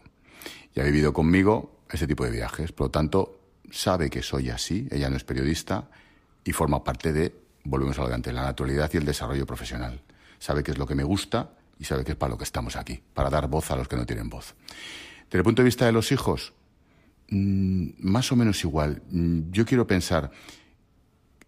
[0.74, 2.72] Y ha vivido conmigo ese tipo de viajes.
[2.72, 3.40] Por lo tanto,
[3.70, 5.90] sabe que soy así, ella no es periodista
[6.44, 7.34] y forma parte de,
[7.64, 10.00] volvemos al la naturalidad y el desarrollo profesional.
[10.38, 12.76] Sabe que es lo que me gusta y sabe que es para lo que estamos
[12.76, 14.54] aquí, para dar voz a los que no tienen voz.
[15.26, 16.52] Desde el punto de vista de los hijos,
[17.28, 19.02] mm, más o menos igual.
[19.10, 20.30] Mm, yo quiero pensar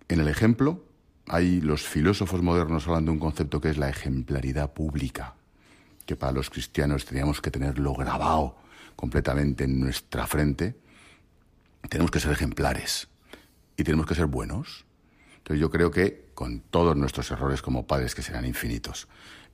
[0.09, 0.85] en el ejemplo.
[1.27, 5.35] Hay los filósofos modernos hablan de un concepto que es la ejemplaridad pública,
[6.07, 8.57] que para los cristianos teníamos que tenerlo grabado
[8.97, 10.77] completamente en nuestra frente.
[11.89, 13.09] Tenemos que ser ejemplares
[13.77, 14.85] y tenemos que ser buenos.
[15.39, 19.09] Entonces yo creo que con todos nuestros errores como padres que serán infinitos,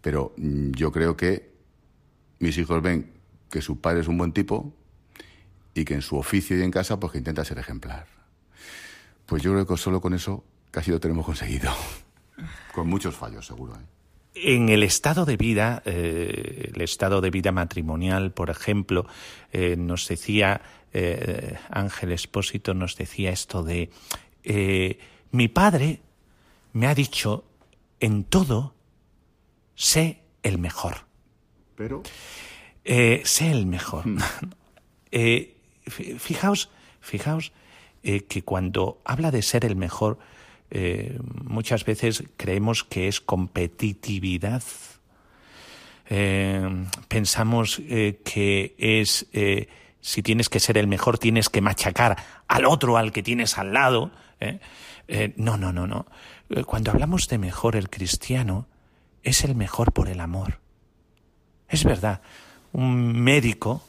[0.05, 1.51] pero mm, yo creo que
[2.39, 3.11] mis hijos ven
[3.49, 4.75] que su padre es un buen tipo
[5.73, 8.07] y que en su oficio y en casa pues que intenta ser ejemplar.
[9.25, 11.73] Pues yo creo que solo con eso casi lo tenemos conseguido.
[12.75, 13.77] con muchos fallos, seguro.
[13.77, 13.79] ¿eh?
[14.35, 19.07] En el estado de vida, eh, el estado de vida matrimonial, por ejemplo,
[19.53, 20.61] eh, nos decía
[21.71, 23.91] Ángel Espósito, nos decía esto de
[25.33, 26.01] mi padre
[26.73, 27.43] me ha dicho
[27.99, 28.75] en todo
[29.75, 31.07] sé el mejor.
[31.77, 32.03] Pero.
[32.85, 34.07] Eh, sé el mejor.
[34.07, 34.19] Hmm.
[35.17, 35.55] Eh,
[35.87, 36.71] fijaos,
[37.01, 37.53] fijaos
[38.03, 40.19] eh, que cuando habla de ser el mejor,
[41.45, 44.65] muchas veces creemos que es competitividad.
[47.07, 47.81] pensamos
[48.25, 49.29] que es
[50.01, 52.17] si tienes que ser el mejor, tienes que machacar
[52.49, 54.11] al otro, al que tienes al lado.
[55.37, 56.07] no, no, no, no.
[56.67, 58.67] Cuando hablamos de mejor, el cristiano
[59.25, 60.61] es el mejor por el amor.
[61.69, 62.21] Es verdad,
[62.73, 63.83] un médico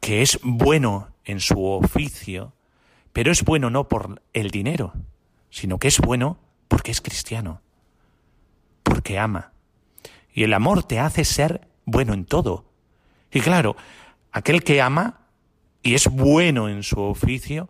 [0.00, 2.54] que es bueno en su oficio,
[3.12, 4.94] pero es bueno no por el dinero,
[5.50, 6.38] sino que es bueno
[6.68, 7.60] porque es cristiano,
[8.82, 9.52] porque ama.
[10.32, 12.64] Y el amor te hace ser bueno en todo.
[13.30, 13.76] Y claro,
[14.32, 15.26] aquel que ama
[15.82, 17.68] y es bueno en su oficio,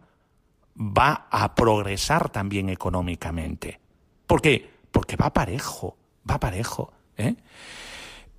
[0.76, 3.80] va a progresar también económicamente.
[4.26, 4.70] ¿Por qué?
[4.92, 5.96] Porque va parejo
[6.30, 6.92] va parejo.
[7.16, 7.34] ¿eh?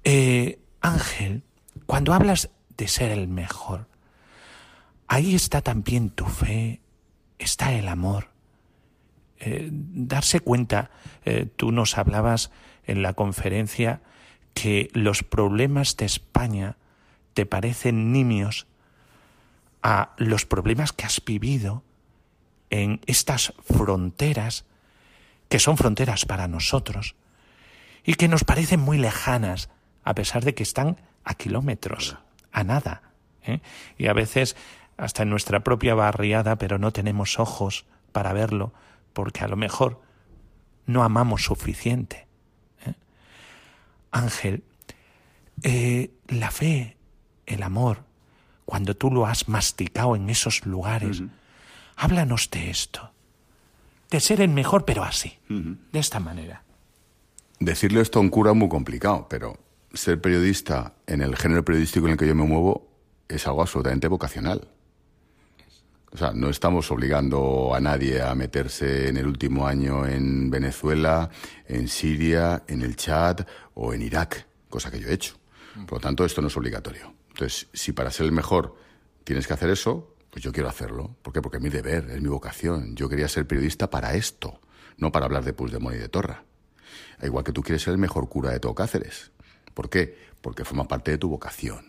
[0.04, 0.60] ¿eh?
[0.82, 1.44] Ángel,
[1.86, 3.88] cuando hablas de ser el mejor,
[5.08, 6.82] ahí está también tu fe,
[7.38, 8.30] está el amor.
[9.40, 10.92] Eh, darse cuenta,
[11.26, 12.52] eh, tú nos hablabas
[12.86, 14.02] en la conferencia
[14.54, 16.78] que los problemas de España
[17.34, 18.68] te parecen nimios
[19.82, 21.84] a los problemas que has vivido
[22.70, 24.66] en estas fronteras,
[25.50, 27.16] que son fronteras para nosotros,
[28.04, 29.70] y que nos parecen muy lejanas,
[30.04, 32.18] a pesar de que están a kilómetros,
[32.52, 33.02] a nada.
[33.44, 33.60] ¿eh?
[33.98, 34.56] Y a veces
[34.98, 38.74] hasta en nuestra propia barriada, pero no tenemos ojos para verlo,
[39.14, 40.02] porque a lo mejor
[40.86, 42.28] no amamos suficiente.
[42.86, 42.94] ¿eh?
[44.12, 44.64] Ángel,
[45.64, 46.98] eh, la fe,
[47.46, 48.04] el amor,
[48.66, 51.24] cuando tú lo has masticado en esos lugares,
[51.96, 53.12] háblanos de esto,
[54.10, 56.64] de ser el mejor, pero así, de esta manera.
[57.62, 59.56] Decirle esto a un cura es muy complicado, pero
[59.94, 62.90] ser periodista en el género periodístico en el que yo me muevo
[63.30, 64.68] es algo absolutamente vocacional.
[66.12, 71.30] O sea, no estamos obligando a nadie a meterse en el último año en Venezuela,
[71.68, 73.42] en Siria, en el Chad
[73.76, 75.36] o en Irak, cosa que yo he hecho.
[75.86, 77.14] Por lo tanto, esto no es obligatorio.
[77.30, 78.76] Entonces, si para ser el mejor
[79.24, 81.16] tienes que hacer eso, pues yo quiero hacerlo.
[81.22, 81.44] ¿Por qué?
[81.44, 82.96] Porque es mi deber, es mi vocación.
[82.96, 84.60] Yo quería ser periodista para esto,
[84.98, 86.44] no para hablar de Puigdemont y de Torra.
[87.22, 89.32] Igual que tú quieres ser el mejor cura de todo Cáceres.
[89.74, 90.18] ¿Por qué?
[90.42, 91.86] Porque forma parte de tu vocación.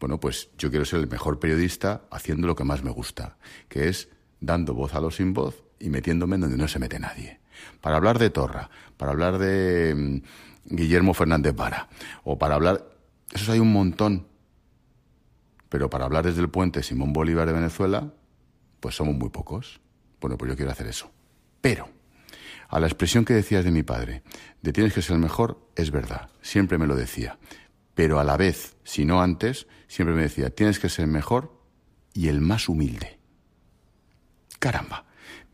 [0.00, 3.36] Bueno, pues yo quiero ser el mejor periodista haciendo lo que más me gusta,
[3.68, 4.08] que es
[4.40, 7.40] dando voz a los sin voz y metiéndome en donde no se mete nadie.
[7.80, 11.88] Para hablar de Torra, para hablar de mm, Guillermo Fernández Vara,
[12.24, 12.84] o para hablar...
[13.32, 14.26] Esos hay un montón.
[15.68, 18.12] Pero para hablar desde el puente Simón Bolívar de Venezuela,
[18.80, 19.80] pues somos muy pocos.
[20.20, 21.10] Bueno, pues yo quiero hacer eso.
[21.60, 21.88] Pero,
[22.74, 24.24] a la expresión que decías de mi padre,
[24.60, 26.28] de tienes que ser el mejor, es verdad.
[26.42, 27.38] Siempre me lo decía.
[27.94, 31.56] Pero a la vez, si no antes, siempre me decía, tienes que ser el mejor
[32.14, 33.20] y el más humilde.
[34.58, 35.04] Caramba,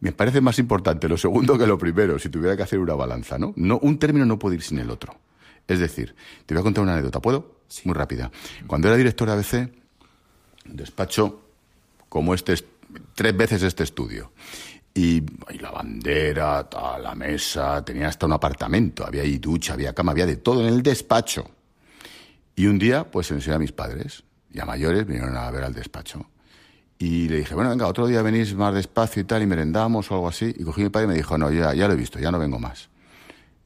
[0.01, 3.37] me parece más importante lo segundo que lo primero, si tuviera que hacer una balanza,
[3.37, 3.53] ¿no?
[3.55, 5.15] no un término no puede ir sin el otro.
[5.69, 6.15] Es decir,
[6.47, 7.61] te voy a contar una anécdota, ¿puedo?
[7.85, 8.31] Muy rápida.
[8.67, 9.71] Cuando era director de ABC,
[10.65, 11.43] despacho
[12.09, 12.55] como este,
[13.15, 14.33] tres veces este estudio.
[14.93, 15.23] Y,
[15.61, 16.69] la bandera,
[17.01, 20.75] la mesa, tenía hasta un apartamento, había ahí ducha, había cama, había de todo en
[20.75, 21.49] el despacho.
[22.57, 25.73] Y un día, pues enseñé a mis padres, y a mayores vinieron a ver al
[25.73, 26.29] despacho.
[26.99, 30.15] Y le dije, bueno, venga, otro día venís más despacio y tal, y merendamos o
[30.15, 30.55] algo así.
[30.59, 32.31] Y cogí a mi padre y me dijo, no, ya, ya lo he visto, ya
[32.31, 32.91] no vengo más.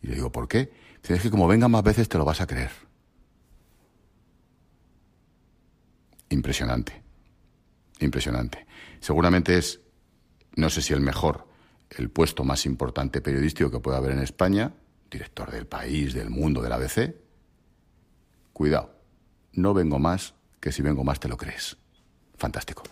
[0.02, 0.72] Y le digo, ¿por qué?
[1.02, 2.70] Es que como venga más veces te lo vas a creer.
[6.28, 7.02] Impresionante.
[8.00, 8.66] Impresionante.
[9.00, 9.80] Seguramente es,
[10.56, 11.46] no sé si el mejor,
[11.90, 14.72] el puesto más importante periodístico que puede haber en España,
[15.10, 17.14] director del país, del mundo, del ABC.
[18.52, 18.94] Cuidado,
[19.52, 21.76] no vengo más, que si vengo más te lo crees.
[22.36, 22.82] Fantástico.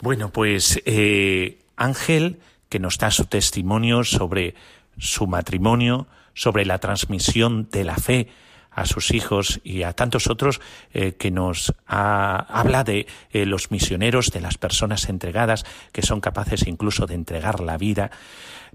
[0.00, 4.54] Bueno, pues eh, Ángel, que nos da su testimonio sobre
[4.98, 8.28] su matrimonio, sobre la transmisión de la fe
[8.76, 10.60] a sus hijos y a tantos otros
[10.94, 16.68] eh, que nos habla de eh, los misioneros, de las personas entregadas que son capaces
[16.68, 18.12] incluso de entregar la vida.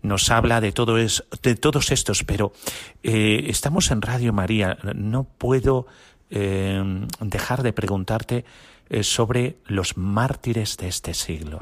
[0.01, 2.51] Nos habla de todo es, de todos estos, pero
[3.03, 4.77] estamos en Radio María.
[4.95, 5.85] No puedo
[6.31, 8.45] dejar de preguntarte
[8.93, 11.59] eh, sobre los mártires de este siglo.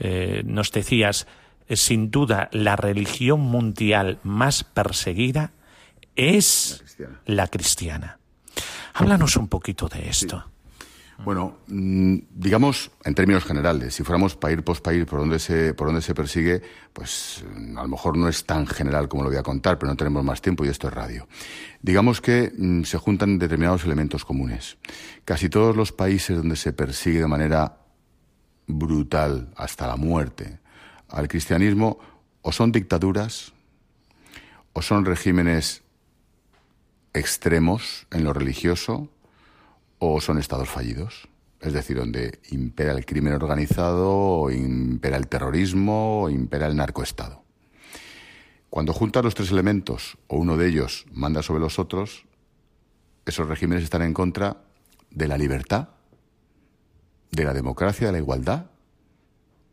[0.00, 1.28] Eh, nos decías,
[1.68, 5.52] eh, sin duda, la religión mundial más perseguida
[6.16, 6.84] es
[7.26, 8.18] la cristiana.
[8.94, 10.44] Háblanos un poquito de esto.
[11.22, 15.86] Bueno, mm, digamos en términos generales, si fuéramos país por país por donde se por
[15.86, 16.60] donde se persigue,
[16.92, 19.90] pues mm, a lo mejor no es tan general como lo voy a contar, pero
[19.90, 21.28] no tenemos más tiempo y esto es radio.
[21.82, 24.76] Digamos que mm, se juntan determinados elementos comunes.
[25.24, 27.78] Casi todos los países donde se persigue de manera
[28.66, 30.58] brutal hasta la muerte
[31.08, 31.98] al cristianismo
[32.42, 33.52] o son dictaduras
[34.72, 35.83] o son regímenes
[37.14, 39.08] extremos en lo religioso
[39.98, 41.28] o son estados fallidos.
[41.60, 47.42] Es decir, donde impera el crimen organizado, o impera el terrorismo, o impera el narcoestado.
[48.68, 52.26] Cuando juntas los tres elementos, o uno de ellos manda sobre los otros,
[53.24, 54.58] esos regímenes están en contra
[55.10, 55.90] de la libertad,
[57.30, 58.66] de la democracia, de la igualdad,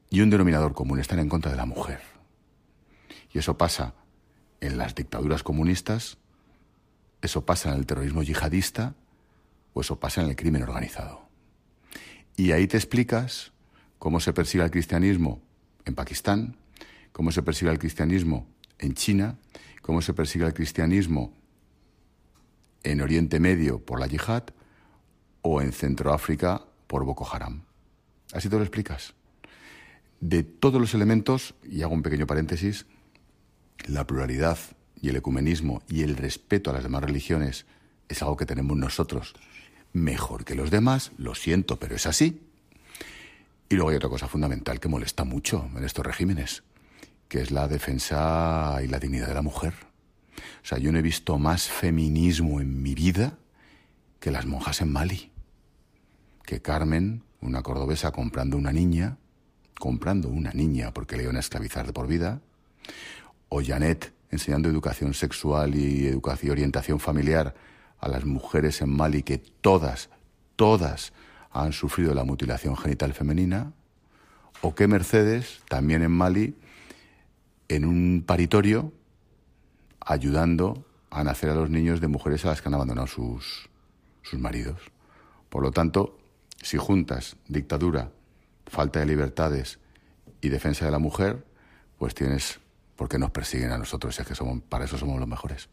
[0.10, 2.00] y un denominador común, están en contra de la mujer.
[3.34, 3.96] Y eso pasa
[4.62, 6.18] en las dictaduras comunistas,
[7.22, 8.96] eso pasa en el terrorismo yihadista,
[9.74, 11.28] o eso pasa en el crimen organizado.
[12.36, 13.52] Y ahí te explicas
[14.00, 15.42] cómo se persigue el cristianismo
[15.86, 16.58] en Pakistán,
[17.12, 18.48] cómo se persigue el cristianismo
[18.80, 19.38] en China,
[19.82, 21.34] cómo se persigue el cristianismo
[22.84, 24.44] en Oriente Medio por la yihad
[25.42, 27.64] o en Centroáfrica por Boko Haram.
[28.34, 29.14] Así te lo explicas.
[30.20, 32.86] De todos los elementos, y hago un pequeño paréntesis,
[33.88, 34.58] la pluralidad
[35.02, 37.66] y el ecumenismo y el respeto a las demás religiones
[38.08, 39.34] es algo que tenemos nosotros
[39.94, 42.42] mejor que los demás, lo siento, pero es así.
[43.70, 46.64] Y luego hay otra cosa fundamental que molesta mucho en estos regímenes,
[47.28, 49.74] que es la defensa y la dignidad de la mujer.
[50.64, 53.38] O sea, yo no he visto más feminismo en mi vida
[54.20, 55.32] que las monjas en Mali.
[56.46, 59.18] Que Carmen, una cordobesa comprando una niña,
[59.80, 62.42] comprando una niña porque le iban a esclavizar de por vida,
[63.50, 67.54] o Janet enseñando educación sexual y educación, orientación familiar
[68.00, 70.10] a las mujeres en Mali que todas,
[70.56, 71.14] todas
[71.52, 73.74] han sufrido la mutilación genital femenina,
[74.62, 76.56] o que Mercedes, también en Mali,
[77.68, 78.94] en un paritorio,
[80.00, 83.70] ayudando a nacer a los niños de mujeres a las que han abandonado sus,
[84.22, 84.80] sus maridos.
[85.50, 86.18] Por lo tanto,
[86.62, 88.12] si juntas dictadura,
[88.68, 89.80] falta de libertades
[90.40, 91.46] y defensa de la mujer,
[91.98, 92.61] pues tienes
[93.02, 95.70] por qué nos persiguen a nosotros, es que somos, para eso somos los mejores.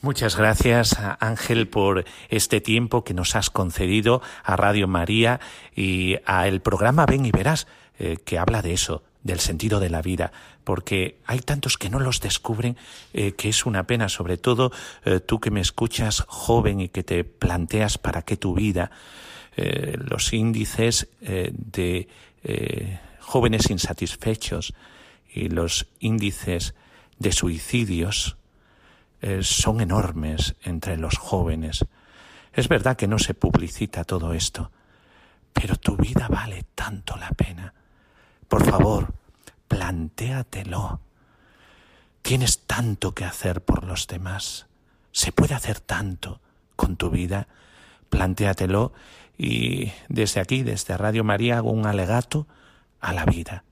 [0.00, 5.40] Muchas gracias, Ángel, por este tiempo que nos has concedido a Radio María
[5.74, 7.66] y a el programa Ven y Verás,
[7.98, 10.30] eh, que habla de eso, del sentido de la vida,
[10.62, 12.76] porque hay tantos que no los descubren,
[13.12, 14.70] eh, que es una pena, sobre todo
[15.04, 18.92] eh, tú que me escuchas joven y que te planteas para qué tu vida,
[19.56, 22.08] los índices de
[23.18, 24.72] jóvenes insatisfechos
[25.32, 26.74] y los índices
[27.18, 28.36] de suicidios
[29.40, 31.84] son enormes entre los jóvenes.
[32.52, 34.72] Es verdad que no se publicita todo esto,
[35.52, 37.72] pero tu vida vale tanto la pena.
[38.48, 39.14] Por favor,
[39.68, 41.00] plantéatelo.
[42.20, 44.66] Tienes tanto que hacer por los demás.
[45.12, 46.40] Se puede hacer tanto
[46.76, 47.48] con tu vida.
[48.10, 48.92] Plantéatelo
[49.38, 52.46] y desde aquí, desde Radio María, hago un alegato
[53.00, 53.64] a la vida.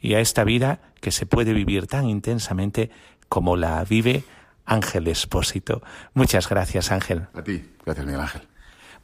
[0.00, 2.90] Y a esta vida que se puede vivir tan intensamente
[3.28, 4.24] como la vive
[4.64, 5.82] Ángel Espósito.
[6.14, 7.26] Muchas gracias, Ángel.
[7.34, 8.42] A ti, gracias, Miguel Ángel.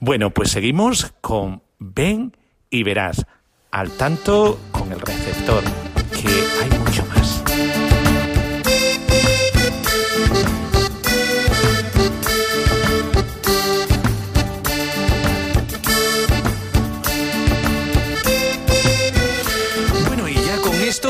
[0.01, 2.37] Bueno, pues seguimos con Ven
[2.71, 3.27] y verás,
[3.71, 5.63] al tanto con el receptor,
[6.13, 6.29] que
[6.63, 7.14] hay mucho más.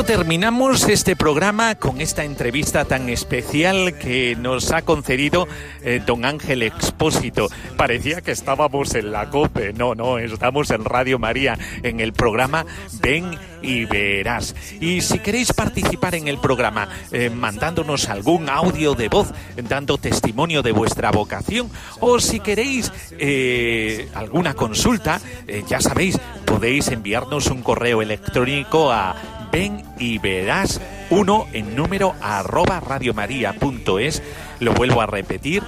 [0.07, 5.49] Terminamos este programa con esta entrevista tan especial que nos ha concedido
[5.83, 7.49] eh, don Ángel Expósito.
[7.77, 9.73] Parecía que estábamos en la COPE.
[9.73, 12.67] No, no, estamos en Radio María, en el programa
[13.01, 13.31] Ven
[13.63, 14.55] y Verás.
[14.79, 20.63] Y si queréis participar en el programa, eh, mandándonos algún audio de voz, dando testimonio
[20.63, 25.21] de vuestra vocación, o si queréis eh, alguna consulta,
[25.67, 30.81] ya sabéis, podéis enviarnos un correo electrónico a ven y verás
[31.11, 34.23] uno en número arroba radiomaria.es.
[34.59, 35.63] Lo vuelvo a repetir,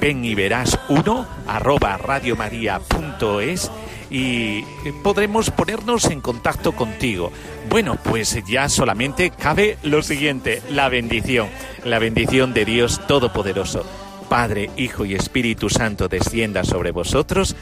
[0.00, 3.70] ven y verás uno arroba radiomaria.es
[4.08, 4.62] y
[5.02, 7.30] podremos ponernos en contacto contigo.
[7.68, 11.48] Bueno, pues ya solamente cabe lo siguiente, la bendición,
[11.84, 13.84] la bendición de Dios Todopoderoso.
[14.30, 17.54] Padre, Hijo y Espíritu Santo descienda sobre vosotros.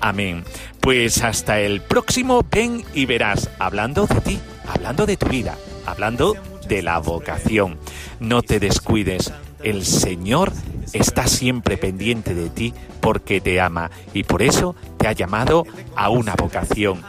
[0.00, 0.44] Amén.
[0.80, 5.56] Pues hasta el próximo Ven y verás, hablando de ti hablando de tu vida,
[5.86, 6.34] hablando
[6.68, 7.78] de la vocación.
[8.20, 10.52] No te descuides, el Señor
[10.92, 15.64] está siempre pendiente de ti porque te ama y por eso te ha llamado
[15.96, 17.02] a una vocación.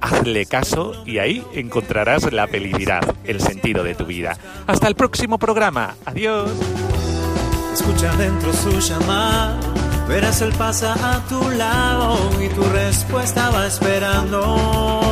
[0.00, 4.36] Hazle caso y ahí encontrarás la felicidad, el sentido de tu vida.
[4.66, 5.94] Hasta el próximo programa.
[6.04, 6.50] Adiós.
[7.72, 9.58] Escucha dentro su llamada,
[10.06, 15.11] verás el pasa a tu lado y tu respuesta va esperando.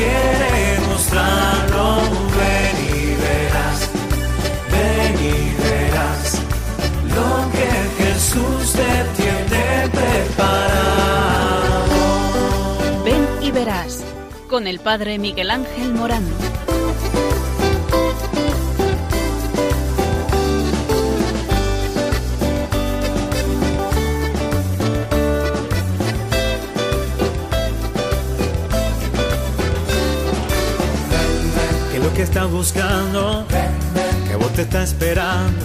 [0.00, 1.84] Quiere mostrarlo.
[2.38, 3.78] Ven y verás,
[4.72, 6.26] ven y verás
[7.16, 7.68] lo que
[8.02, 9.64] Jesús te tiene
[9.98, 11.74] preparado.
[13.04, 14.02] Ven y verás
[14.48, 16.24] con el Padre Miguel Ángel Morán.
[32.20, 33.46] Que estás buscando,
[34.28, 35.64] que vos te estás esperando,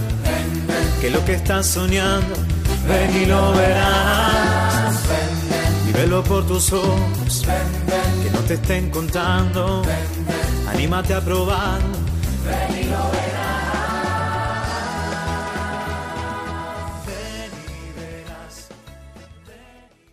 [1.01, 2.33] que lo que estás soñando,
[2.87, 4.95] ven y lo verás.
[5.89, 7.43] Y velo por tus ojos,
[8.23, 9.81] que no te estén contando,
[10.73, 11.81] anímate a probar,
[12.45, 13.34] ven y lo verás.